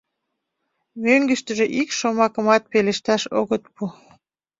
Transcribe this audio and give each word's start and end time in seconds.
Мӧҥгыштыжӧ 1.03 1.65
ик 1.81 1.89
шомакымат 1.99 2.63
пелешташ 2.71 3.21
огыт 3.39 3.63
пу. 3.75 3.83